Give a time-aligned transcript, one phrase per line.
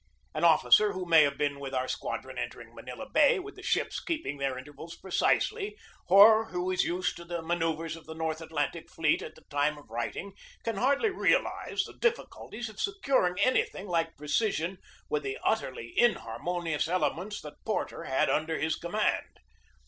[0.33, 3.61] An officer who may have been with our squadron enter ing Manila Bay, with the
[3.61, 5.77] ships keeping their inter vals precisely,
[6.07, 9.77] or who is used to the manoeuvres of the North Atlantic fleet at the time
[9.77, 10.33] of writing,
[10.63, 17.39] can hardly realize the difficulties of securing anything like precision with the utterly inharmonious elements
[17.41, 19.37] that Porter had under his command.